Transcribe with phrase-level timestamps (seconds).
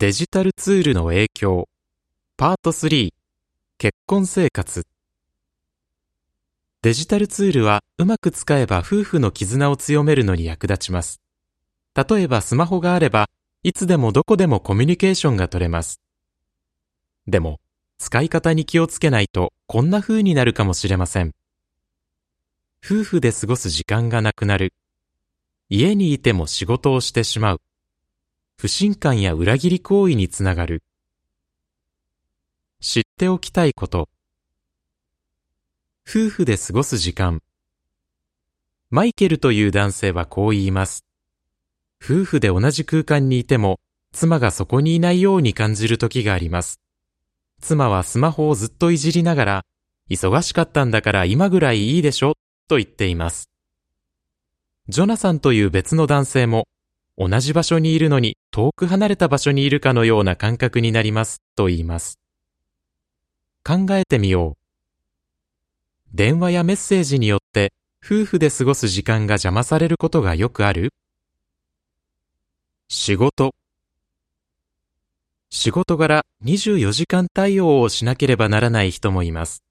[0.00, 1.68] デジタルツールの影響
[2.36, 3.10] パート3
[3.78, 4.86] 結婚生活
[6.82, 11.20] デジタルツールはうまく使えば夫婦の絆を強めるのに役立ちます。
[11.96, 13.28] 例えばスマホがあれば
[13.64, 16.00] いつでもどこでもコミュニケーションが取れます。
[17.26, 17.58] でも
[17.98, 21.34] 使い方に気をつけないとこんな風になるかもしれません。
[22.86, 24.74] 夫婦で過ごす時間がなくなる。
[25.68, 27.60] 家にいても仕事をしてしまう。
[28.60, 30.82] 不信感や裏切り行為につながる。
[32.80, 34.08] 知っておきたいこと。
[36.04, 37.40] 夫婦で過ごす時間。
[38.90, 41.04] マイケルという男性はこう言います。
[42.02, 43.78] 夫婦で同じ空間にいても、
[44.12, 46.80] 妻がそこにいないように感じる時があります。
[47.60, 49.64] 妻はスマホをずっといじりながら、
[50.10, 52.34] 忙しかったんだから今ぐらいいいでしょ、
[52.66, 53.50] と言っています。
[54.88, 56.66] ジョナサンという別の男性も、
[57.20, 62.20] 同じ場所にいるのに遠く離れた場所にいるかのような感覚になります、と言います。
[63.64, 64.58] 考えてみよう。
[66.14, 70.92] 電話やメッセージによって夫婦で過ごす時間が邪魔されることがよくある？
[72.88, 73.52] 仕事。
[75.50, 79.64] 仕事柄24時間対応をしなければならない人もいます。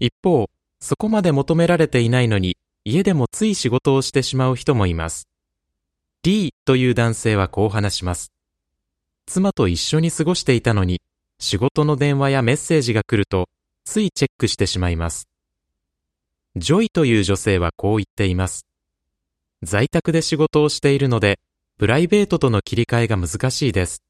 [0.00, 0.50] 一方、
[0.80, 5.28] そこまで求められていないのに家でもつい仕事をしてしまう人もいます。
[6.28, 8.32] リーという男性はこう話します。
[9.24, 11.00] 妻と一緒に過ごしていたのに
[11.38, 13.48] 仕事の電話やメッセージが来ると
[13.86, 15.26] ついチェックしてしまいます。
[16.54, 18.66] ジョイという女性はこう言っています。
[19.62, 21.38] 在宅で仕事をしているので、
[21.78, 24.02] プライベートとの切り替えが難しいです。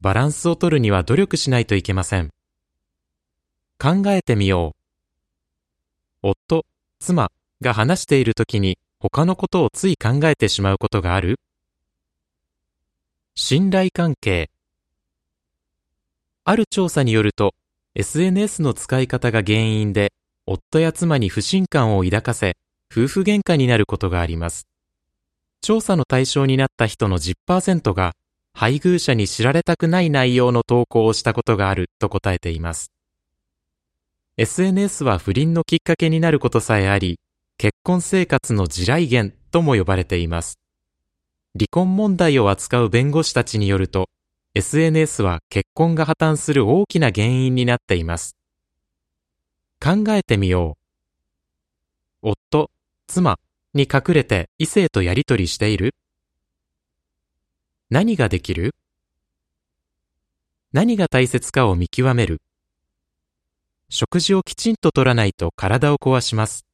[0.00, 2.30] バランスを取るには努力しないといけません。
[3.78, 4.74] 考えてみよ
[6.24, 6.30] う。
[6.30, 6.66] 夫、
[6.98, 11.40] 妻が話している時に他のことをつい考えてしまうことがある？
[13.34, 14.50] 信頼関係。
[16.44, 17.54] ある調査によると、
[17.94, 20.12] SNS の使い方が原因で、
[20.44, 22.58] 夫や妻に不信感を抱かせ、
[22.92, 24.66] 夫婦喧嘩になることがあります。
[25.62, 28.12] 調査の対象になった人の10%が、
[28.52, 32.92] 配偶者に知られたくない内容の投稿をしたことがあると答えています。
[34.36, 37.18] SNS は不倫のきっかけになることさえあり、
[37.62, 40.58] 結婚生活の地雷原とも呼ばれています。
[41.54, 44.08] 離婚問題を扱う弁護士たちによると、
[44.54, 48.34] SNS は結婚が破綻する大きな原因になっています。
[49.78, 50.78] 考えてみよ
[52.22, 52.30] う。
[52.30, 52.70] 夫、
[53.06, 53.38] 妻
[53.74, 55.94] に隠れて異性とやりとりしている？
[57.90, 58.74] 何ができる？
[60.72, 62.40] 何が大切かを見極める？
[63.90, 66.64] 食事をきちんと取らないと体を壊します。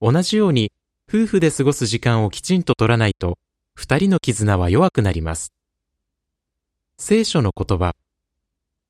[0.00, 0.72] 同じように、
[1.08, 3.38] 夫婦で過ごす時間をきちんと取らないと、
[3.74, 5.52] 二人の絆は弱くなります。
[6.96, 7.94] 聖書の言葉。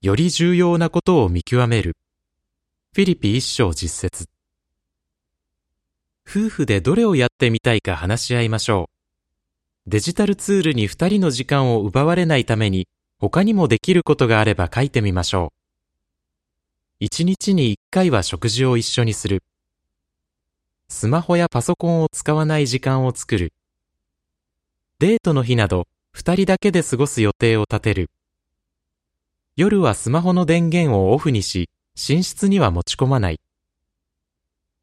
[0.02, 1.96] より重要なことを見極める。
[2.94, 4.28] フィリピ一章実説。
[6.28, 8.88] 夫婦でどれをやってみたいか話し合いましょ
[9.86, 9.90] う。
[9.90, 12.86] デジタルツールに二人の時間を奪われないために、
[13.18, 15.60] 他にもできることがあれば書いてみましょう。
[17.00, 19.42] 一日に一回は食事を一緒にする。
[20.92, 23.52] スマホやパソコンを使わない時間を作る。
[24.98, 28.10] デートの日など、二人だけで過ごす予定を立てる。
[29.54, 33.40] 夜はスマホの電源をオフにし、寝室には持ち込まない。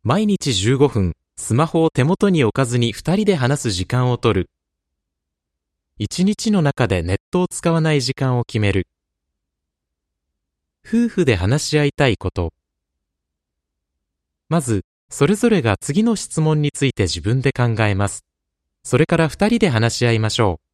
[0.01, 4.49] 毎日15分、スマホを手元に置かずに二人で話す時間を取る。
[5.97, 8.87] 一日の中でネットを使わない時間を決める。
[10.87, 12.53] 夫婦で話し合いたいこと。
[14.47, 18.25] まず、それぞれが次の質問について自分で考えます。
[18.83, 20.67] それから二人で話し合いましょう。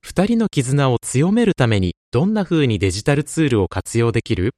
[0.00, 4.54] 二人の絆を強めるためにどんな風にデジタルツールを活用できる？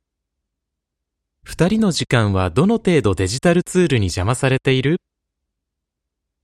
[1.43, 5.01] 二人の時間はどの程度デジタルツールに邪魔されている？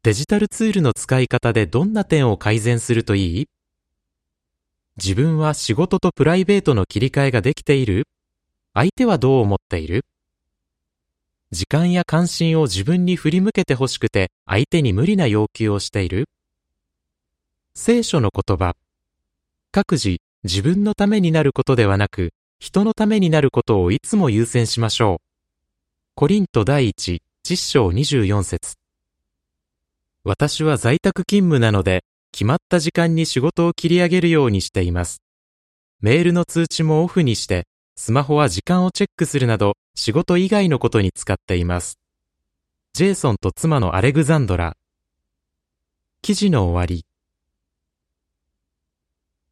[0.03, 3.49] デジタルツールの使い方でどんな点を改善するといい？
[4.97, 8.07] 自分は仕事とプライベートの切り替えができている？
[8.75, 10.05] 相手はどう思っている？
[11.53, 16.29] 時間や関心を自分に振り向けて欲しくて相手に無理な要求をしている？
[17.75, 18.77] 聖書の言葉
[19.73, 22.31] 各自自分のためになることではなく
[22.61, 25.27] 人のためになることをいつも優先しましょう。
[26.15, 28.77] コリント第一、10章24節
[30.23, 35.23] 私は在宅勤務なので、決まった時間に仕事を切り上げるようにしています。
[36.01, 37.67] メールの通知もオフにして、
[37.97, 41.99] スマホは時間をチェックするなど、仕事以外のことに使っています。
[42.95, 44.79] ジェイソンと妻のアレグザンドラ。
[46.23, 47.05] 記事の終わり。